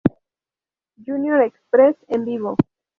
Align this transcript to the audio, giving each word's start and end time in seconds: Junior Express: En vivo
Junior 1.05 1.43
Express: 1.43 1.95
En 2.07 2.25
vivo 2.25 2.57